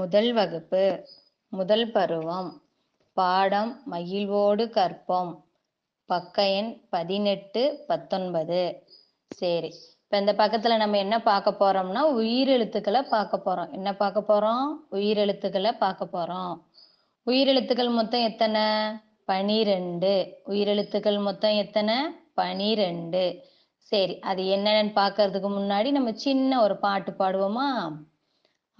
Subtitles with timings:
[0.00, 0.82] முதல் வகுப்பு
[1.52, 2.48] முதல் பருவம்
[3.16, 5.32] பாடம் மகிழ்வோடு கற்போம்.
[6.10, 8.62] பக்க எண் பதினெட்டு பத்தொன்பது.
[9.40, 9.70] சரி
[10.04, 13.70] இப்போ இந்த பக்கத்தில் நம்ம என்ன பார்க்க போறோம்னா உயிரெழுத்துக்களை பார்க்க போறோம்.
[13.70, 14.66] என்ன பார்க்க போறோம்?
[14.90, 16.54] உயிரெழுத்துக்களை பார்க்க போறோம்.
[17.26, 18.66] உயிரெழுத்துக்கள் மொத்தம் எத்தனை?
[19.24, 20.14] பனிரெண்டு.
[20.48, 21.96] உயிரெழுத்துக்கள் மொத்தம் எத்தனை?
[22.34, 23.24] பனிரெண்டு.
[23.78, 27.68] சரி அது என்னன்னு பார்க்கறதுக்கு முன்னாடி நம்ம சின்ன ஒரு பாட்டு பாடுவோமா?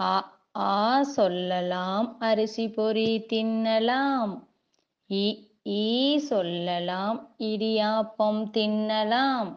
[0.00, 2.16] ஆ ஆ சொல்லலாம்.
[2.18, 4.32] அரிசி பொறி தின்னலாம்.
[5.10, 5.24] இ
[5.66, 7.34] ஈ சொல்லலாம்.
[7.38, 9.50] இடியாப்பம் தின்னலாம்.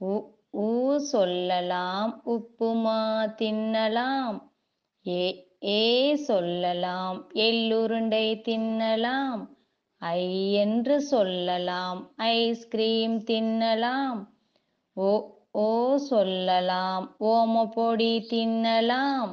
[0.00, 0.14] உ
[0.56, 2.22] ஊ சொல்லலாம்.
[2.26, 3.00] உப்புமா
[3.38, 4.38] தின்னலாம்.
[5.06, 5.22] ஏ
[5.64, 7.28] ஏ சொல்லலாம்.
[7.34, 9.42] எள்ளுருண்டை தின்னலாம்.
[10.02, 12.00] ஐ என்று சொல்லலாம்.
[12.16, 14.20] ஐஸ்கிரீம் தின்னலாம்.
[14.96, 15.10] ஓ
[15.52, 17.16] ஓ சொல்லலாம்.
[17.20, 19.30] ஓம பொடி தின்னலாம்.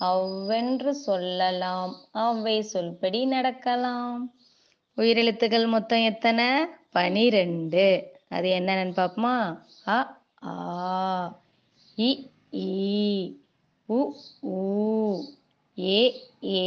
[0.00, 4.34] அவ்வென்று சொல்லலாம் அவ்வை சொல்படி நடக்கலாம்.
[4.96, 6.66] உயிரெழுத்துக்கள் மொத்தம் எத்தனை?
[6.90, 7.86] பனிரெண்டு.
[8.28, 9.36] அது என்னன்னு பார்ப்போமா?
[9.86, 9.98] அ
[10.44, 10.54] ஆ
[11.98, 12.10] இ
[12.52, 13.38] ஈ
[13.88, 13.98] உ
[14.42, 14.60] ஊ
[15.78, 15.98] ஏ
[16.44, 16.66] ஏ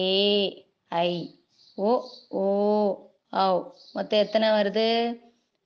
[0.91, 1.39] ஐ
[1.75, 1.91] ஓ
[2.29, 2.45] ஓ
[3.33, 3.71] ஔ.
[3.93, 4.87] மொத்தம் எத்தனை வருது?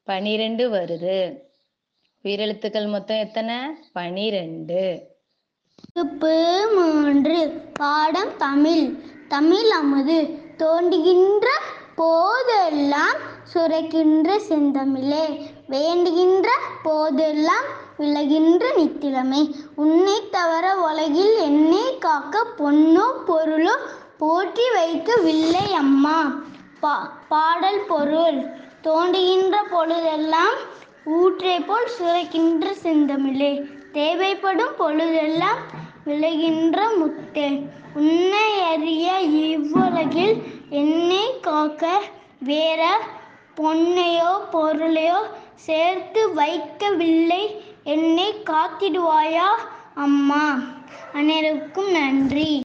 [0.04, 1.18] பனிரெண்டு வருது.
[2.26, 3.58] உயிரெழுத்துக்கள் மொத்தம் எத்தனை?
[3.94, 5.12] பனிரெண்டு.
[7.74, 8.94] பாடம் தமிழ்.
[9.28, 10.18] தமிழ் அமுது
[10.58, 11.48] தோண்டுகின்ற
[11.96, 13.20] போதெல்லாம்
[13.54, 15.26] சுரைக்கின்ற செந்தமிழே.
[15.70, 16.48] வேண்டுகின்ற
[16.84, 19.42] போதெல்லாம் விலகின்ற நித்திலமே.
[19.76, 23.76] உன்னை தவற உலகில் என்னை காக்க பொன்னோ பொருளோ
[24.18, 26.34] போற்றி வைக்கவில்லை அம்மா.
[26.80, 28.40] பா பாடல் பொருள்.
[28.84, 30.58] தோண்டுகின்ற பொழுதெல்லாம்
[31.06, 33.52] ஊற்றை போல் சுரைக்கின்ற செந்தமிழே.
[33.92, 37.48] தேவைப்படும் பொழுதெல்லாம் விளைகின்ற முத்தே.
[37.94, 40.36] உன்னை அறிய இவ்வுலகில்
[40.70, 42.02] என்னை காக்க
[42.40, 42.82] வேற
[43.58, 45.20] பொன்னையோ பொருளையோ
[45.56, 47.44] சேர்த்து வைக்கவில்லை.
[47.84, 49.50] என்னை காத்திடுவாயா
[49.96, 50.46] அம்மா?
[51.14, 52.54] அனைவருக்கும் நன்றி.